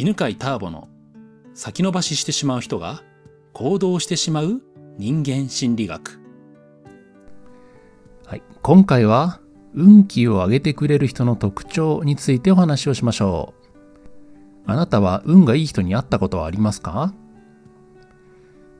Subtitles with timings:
[0.00, 0.88] 犬飼ターボの
[1.52, 3.02] 先延ばししてしまう人が
[3.52, 4.62] 行動してしまう
[4.96, 6.18] 人間心理学。
[8.24, 8.42] はい。
[8.62, 9.42] 今回は
[9.74, 13.52] 運気を上げてくれる人の特徴についてお話をしましょ
[14.66, 14.70] う。
[14.70, 17.12] あなたは運がいい人に会ったことはありますか？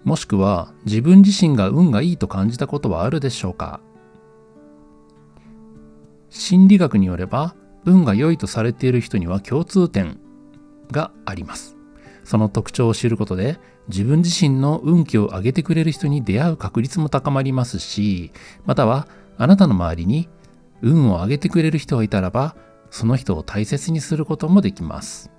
[0.05, 3.83] もしくは自分自身が運がいいと感じたことはあるでしょうか？
[6.31, 10.19] 心理学によれば運が良いとされている人には共通点
[10.93, 11.77] があります。
[12.25, 13.59] その特徴を知ることで
[13.89, 18.33] 自分自身の運気を上げてくれる人に出会う確率も高まりますし、
[18.65, 20.29] またはあなたの周りに
[20.83, 22.57] 運を上げてくれる人がいたらば、
[22.91, 25.31] その人を大切にすることもできます。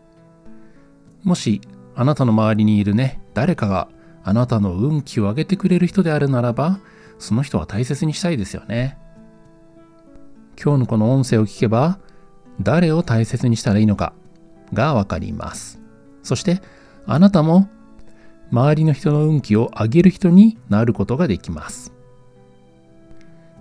[1.24, 1.62] もし
[1.96, 3.90] あなたの周りにいるね、誰かが
[4.24, 6.80] あなたの運気を上げてくれる人であるならば、
[7.20, 8.98] その人は大切にしたいですよね。
[10.62, 11.99] 今日のこの音声を聞けば、
[12.62, 14.13] 誰を大切にしたらいいのか
[14.74, 15.80] がわかります。
[16.24, 16.62] そして、
[17.05, 17.70] あなたも
[18.52, 21.94] 周りの人の運気を上げる人になることができます。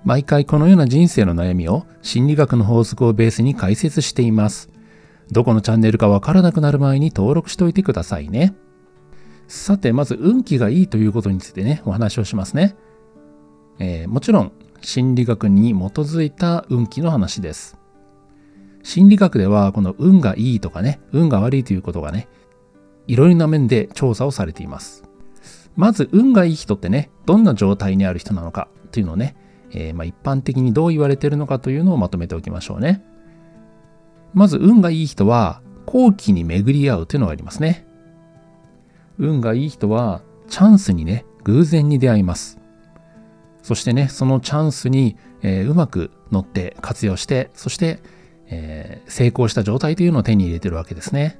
[0.05, 4.71] 毎回このような人生の悩みを心理学の法則をベースに解説しています。
[5.31, 8.55] どこのチャンネルかわからなくなる前に登録しておいてくださいね。
[9.47, 12.77] さて、まず運気がいいということについてね、お話をしますね。
[13.79, 17.80] えー、もちろん、心理学に基づいた運気の話です。
[18.83, 22.29] 心理学では、この運がいいとかね、運が悪いということがね、
[23.07, 25.05] いろいろな面で調査をされています。
[25.77, 29.37] まず、運がいい人ってね、どんな状態にある人なのかというのをね、
[29.73, 33.05] えー、ま一般的にどう言われているのかというのをまとめておきましょうね。
[34.35, 37.87] まず、運がいい人は、後期に巡り合うというのがありますね。
[39.19, 42.59] 運がいい人はチャンスにね、偶然に出会います。
[43.63, 48.01] そしてね、そのチャンスに、えー、うまく乗って活用して、そして、
[48.51, 51.39] えー、成功した状態というのを手に入れてるわけですね。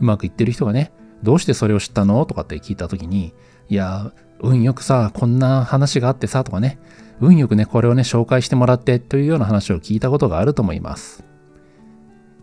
[0.00, 3.32] うまくいってる人がね、どうしてそれを知ったのとかって聞いたときに、
[3.68, 6.78] いや、運よくさ、こんな話があってさ、とかね、
[7.20, 11.24] 運よくね、これをね、紹介してもらってというような話を聞いたことがあると思います。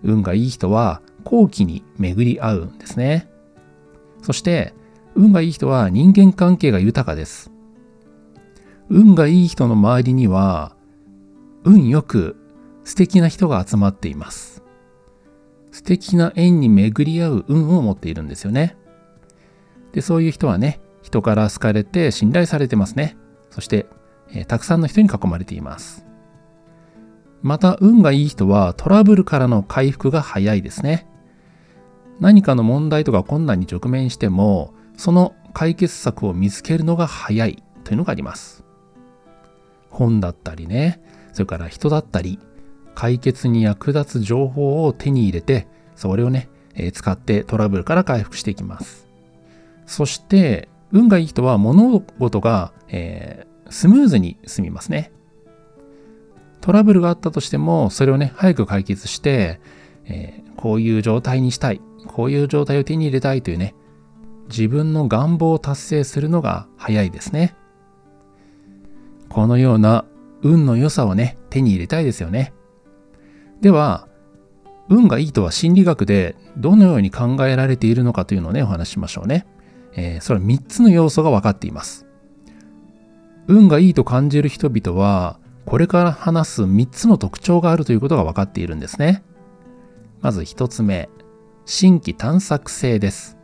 [0.03, 3.29] 運がいい人は、後期に巡り合うんですね。
[4.21, 4.73] そして、
[5.13, 7.51] 運がいい人は人間関係が豊かです。
[8.89, 10.75] 運がいい人の周りには、
[11.63, 12.40] 運よく
[12.83, 14.63] 素敵な人が集まっています。
[15.71, 18.77] 素敵な縁に巡り合う運を持っているんですよね。
[19.93, 23.17] で、そういう人はね、人から好かれて信頼されてますね。
[23.49, 23.85] そして、
[24.33, 26.05] えー、たくさんの人に囲まれています。
[27.41, 31.07] また、運がいい人はトラブルからの回復が早いですね。
[32.19, 38.63] 何かの問題とか困難に直面しても、その解決策を見つけるのが早いというのがあります。
[39.89, 41.01] 本だったりね、
[41.33, 42.39] それから人だったり、
[42.95, 49.07] 解決に役立つ情報を手に入れて、それをね、え、使ってトラブルから回復していきます。
[49.85, 55.11] そして、運がいい人は物事が、えー、スムーズに進みますね。
[56.59, 59.59] トラブルがあったとしても、それをね、早く解決して、
[60.05, 61.81] えー、こういう状態にしたい。
[62.07, 63.73] こういう状態を手に入れたいというね、
[64.49, 67.55] 自分の願望を達成するのが早いですね。
[69.29, 70.05] このような
[70.41, 72.53] 運の良さをね、手に入れたいですよね。
[73.61, 74.07] では、
[74.89, 79.45] 運がいいとは心理学でどのように考えられているのかというのをね、お話ししましょうね。
[79.93, 82.05] えー、それは3つの要素が分かっています。
[83.47, 89.23] 運がいいと感じる人々は、これから話す3つの特徴があるということが分かっているんですね。
[90.21, 91.09] まず1つ目、
[91.65, 93.37] 新規探索性です。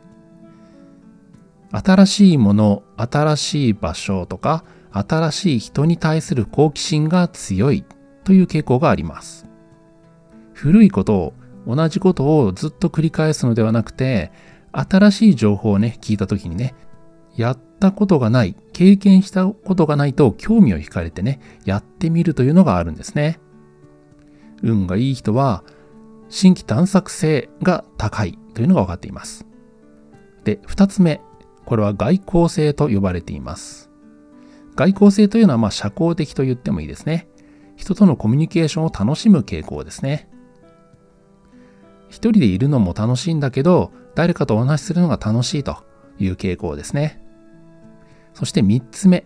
[1.70, 7.84] 新しいもの、新しい場所とか、新しい人に対する好奇心が強い
[8.24, 9.47] という傾向があります。
[10.58, 11.34] 古いことを、
[11.68, 14.32] 同じことをずっと繰り返すのではなくて、
[14.72, 16.74] 新しい情報をね、聞いた時にね、
[17.36, 23.38] やったことがない、経験したことがないと興味を惹かれてね、やってみるというのがあるんですね。
[24.60, 25.62] 運がいい人は、
[26.28, 29.46] 新規探索性が高いというのが分かっています。
[30.42, 31.20] で、二つ目。
[31.66, 33.90] これは外交性と呼ばれています。
[34.74, 37.28] 外交性というのはまあ社交的と言ってもいいですね。
[37.76, 40.28] 人とのコミュニケーションを楽しむ傾向ですね。
[42.08, 45.84] 一人でいるのも楽しいんだけど、誰かとお話しするのが楽しいと
[46.18, 47.22] いう傾向ですね。
[48.34, 49.24] そして三つ目。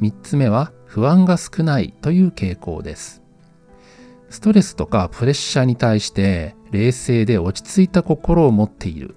[0.00, 3.22] 三つ目は不安が少ないという傾向です。
[4.30, 9.16] ストレスとかプレッシャーに対して冷静で落ち着いた心を持っている。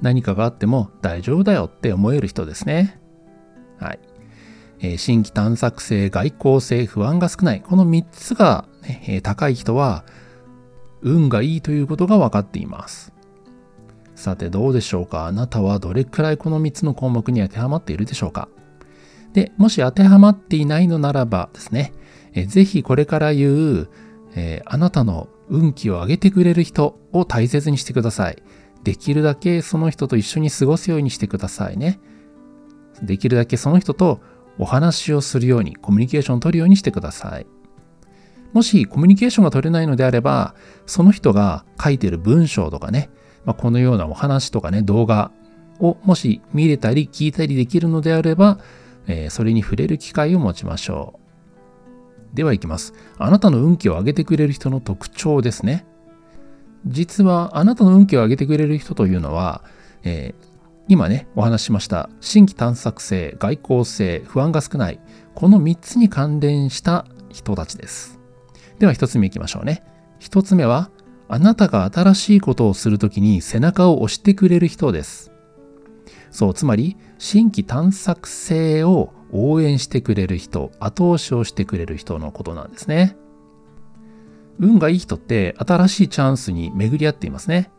[0.00, 3.00] 何かがあっても大丈夫だよって思える人ですね。
[3.78, 3.98] はい。
[4.80, 7.60] えー、新規探索性、外交性、不安が少ない。
[7.60, 10.04] この3つが、ね、高い人は
[11.02, 13.12] 運がいいということが分かっています。
[14.14, 15.26] さてどうでしょうか？
[15.26, 18.48] あなたはどれくらいこの3つの項目に当てはまっているでしょうか？
[19.32, 21.92] で、もし当てはまっていないのならばですね、
[22.34, 23.88] えぜひこれから言う、
[24.34, 28.42] えー、あなたの運気を上げてくれる人を大切にしてください。
[28.84, 32.00] できるだけその人と一緒に過ごすようにしてくださいね。
[33.02, 34.20] できるだけその人と
[34.58, 37.46] お話をするように、コミュニケーションを取るようにしてください。
[38.52, 40.54] もしコミュニケーションが取れないのであれば、
[40.86, 43.10] その人が書いてる文章とかね、
[43.44, 45.32] まあ、このようなお話とかね、動画
[45.80, 48.58] をもし見れたり聞いたりできるのであれば、
[49.06, 51.18] えー、それに触れる機会を持ちましょ
[52.32, 52.36] う。
[52.36, 52.94] では行きます。
[53.18, 55.84] あなたの運気を上げてくれる人の特徴ですね。
[56.86, 59.62] 実はあなたの運気を上げてくれる人というのは、
[60.02, 60.52] えー、
[60.88, 65.00] 今ね、お話ししました、新規探索性、外交性、不安が少ない、
[65.34, 68.21] この3つに関連した人たちです。
[68.78, 69.82] では1つ目いきましょうね。
[70.20, 70.90] 1つ目は、
[71.28, 75.32] あなたが新しいことをするときに背中を押してくれる人です。
[76.30, 83.16] そう、つまり、新規探索性を応援してくれる人、後押しをしてくれる人のことなんですね。
[84.58, 87.70] 運がいい人って新しいチャンスに巡り合っていますね。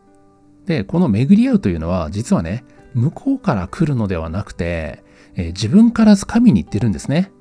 [0.65, 2.63] で、この巡り合うというのは実はね、
[2.93, 5.03] 向こうから来るのではなくて、
[5.35, 7.31] えー、自分から掴みに行ってるんですね。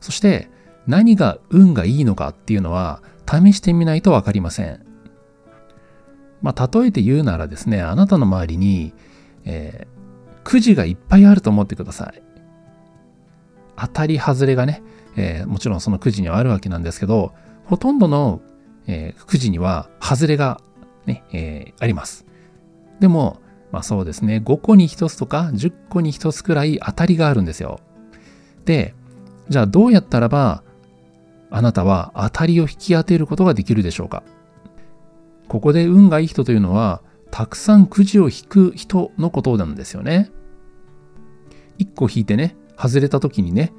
[0.00, 0.50] そして
[0.86, 4.84] 何が運がいいのかっていうのは試してみないとわかりません。
[6.42, 8.92] まあ、例えて言うならですね、あなたの周りに、
[9.44, 12.22] えー、くじがいっぱいあると思ってください。
[13.76, 14.82] 当たり外れがね、
[15.16, 17.32] えー、もちろんそのくじにはあるわけなんですけど、
[17.64, 18.40] ほとんどの、
[18.86, 20.60] えー、くじには外れが
[21.06, 22.26] ね、えー、あります。
[23.00, 23.40] でも、
[23.70, 27.80] まあそうですね、5個に1つとか10個に1つくらい当たりがあるんですよ。
[28.64, 28.94] で、
[29.48, 30.62] じゃあどうやったらば、
[31.52, 34.22] あなたは当たりを引き当てることができるでしょうか？
[35.48, 40.30] ここで運がいい人というのは、たくさんくじを引く人のことなんですよね。
[41.78, 43.72] 1個引いてね、外れた時にね、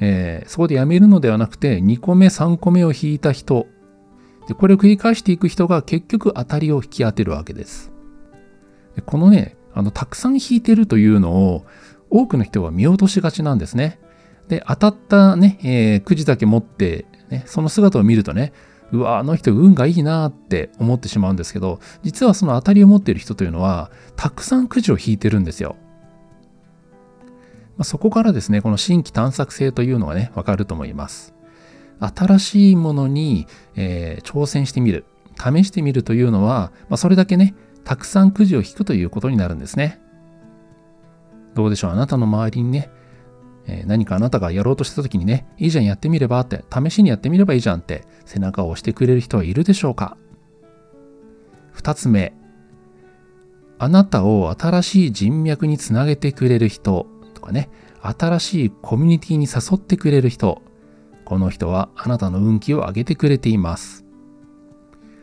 [0.00, 3.66] えー、そこでやめるのではなくて、2個目、3個目を引いた人。
[4.46, 7.92] で、これを繰り返していく人が結局当たりを引き当てるわけです。
[8.96, 11.66] でこのね、あの、たくさん引いてるというのを
[12.10, 14.00] 多くの人は見落としがちなんですね。
[14.48, 18.52] で、当たったね、えー、くじだけ持って、ね、その姿を見るとね、
[18.92, 25.76] うわ、あの人運がいいなって思ってしまうんですけど、実はその当たりを持っている人というのは、たくさんくじを引いてるんですよ。
[27.76, 31.34] まあ、そこからですね、この新規探索性というのがね、わかると思います。
[32.00, 33.46] 新しいものに、
[33.76, 35.04] えー、挑戦してみる、
[35.36, 37.54] 試してみるというのは、まあ、それだけね、
[37.84, 40.00] たくさんくじを引くということになるんですね。
[41.54, 42.90] どうでしょうあなたの周りにね、
[43.68, 50.16] え、何かあなたがやろうとした時にね、いいじゃんやってみればって、試しにやってみればいいじゃんって背中を押してくれる人はいるでしょうか
[51.72, 52.32] 二つ目、
[53.78, 57.68] あなたを新しい人脈につなげてくれる人とかね、
[58.00, 60.62] 新しいコミュニティに誘ってくれる人、
[61.24, 64.04] この人はあなたの運気を上げてくれています。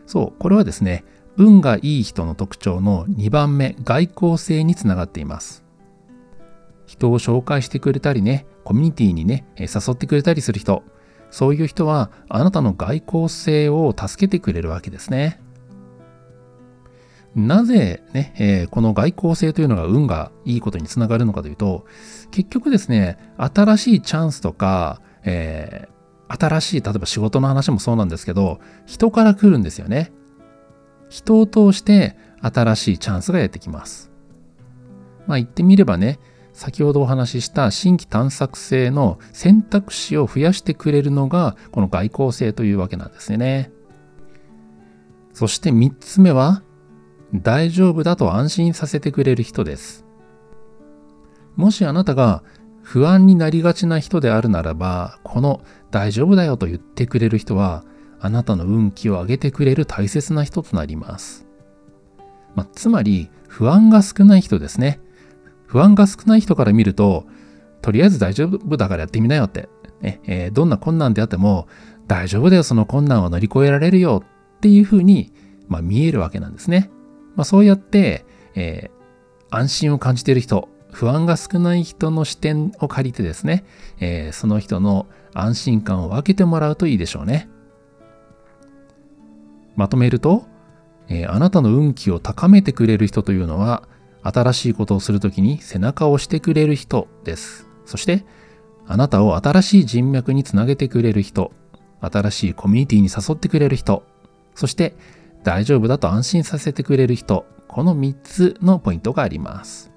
[0.06, 1.04] そう、これはですね、
[1.36, 5.65] 運がいい人の特徴の2番目、外交性につながっています。
[6.86, 10.84] 人を紹介してくれたりね、コミュニティにね、誘ってくれたりする人、
[11.32, 15.42] そういう人はあなたの外交性を助けてくれるわけですね。
[17.36, 21.86] なぜね、えー、この外交性というのが運がいいことにつながるのかというと、
[22.32, 30.14] 結局ですね、新しいチャンスとか、えー、新しい、例えば仕事の話もそうなんですけど、人から来るんですよね。
[31.10, 34.12] 人を通して新しいチャンスがやってきます。
[35.28, 36.20] まあ言ってみればね、
[36.56, 43.72] 先ほどお話しした新規探索性の選択肢を増やしてくれるのがこの外交性というわけなんですね。
[45.34, 46.64] そして3つ目は
[47.34, 50.06] 大丈夫だと安心させてくれる人です。
[51.58, 52.42] もしあなたが
[52.82, 57.84] 不安になりがちな人であるならば、この大丈夫だよと言ってくれる人は
[58.22, 61.46] あなたの運気を上げてくれる大切な人となります。
[62.56, 65.02] まあ、つまり、不安が少ない人ですね。
[65.76, 67.26] 不安が少ない人から見ると、
[67.82, 69.68] とりあえず大丈夫だからやってみなよって。
[70.00, 71.68] ねえー、どんな困難であっても、
[72.08, 74.24] 大丈夫だよ、その困難を乗り越えられるよ
[74.58, 75.34] っていうふうに、
[75.68, 76.90] まあ、見えるわけなんですね。
[77.36, 83.66] まあ、そうやって、えー、安心を感じている人、不安が少ない人の視点を借りてですね、
[84.00, 87.50] えー、その人の安心感を分けてもらうといいでしょうね。
[89.76, 90.46] まとめると、
[91.10, 93.90] えー、あなたの運気を高めてくれる人というのは、
[94.26, 97.68] 新しいことをするときに背中を押してくれる人です。
[97.86, 98.26] そして、
[98.88, 101.52] あなたを新しい人脈につなげてくれる人、
[102.02, 104.04] 新しいコミュニティに誘ってくれる人、
[104.56, 104.96] そして、
[105.44, 109.92] 大丈夫だと安心させてくれる人、この3つのポイントがあります。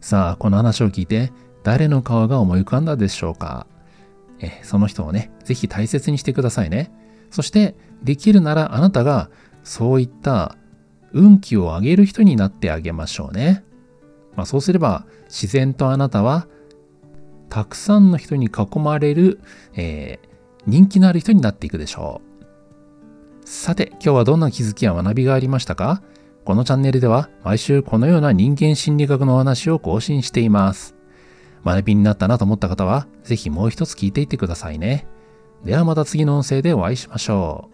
[0.00, 1.32] さあ、この話を聞いて、
[1.64, 3.66] 誰の顔が思い浮かんだでしょうか？
[4.38, 6.92] えその人をね、ぜひ大切にしてくださいね。
[7.30, 9.30] そして、できるならあなたが
[9.62, 10.56] そういった
[11.14, 13.64] 運気を上げる人になってあげましょうね。
[14.36, 16.46] まあ、そうすれば、自然とあなたは、
[17.48, 19.40] たくさんの人に囲まれる、
[19.74, 20.34] えー
[20.66, 22.22] 人気のある人になっていくでしょ
[23.42, 23.46] う。
[23.46, 26.02] さて、今日はどんな気づきや学びがありましたか？
[26.46, 30.94] このチャンネルでは毎週このような人間心理学のお話を更新しています。
[31.66, 35.06] 学びになったなと思った方は、ぜひもう一つ聞いていってくださいね。
[35.66, 37.73] ではまた次の音声でお会いしましょう。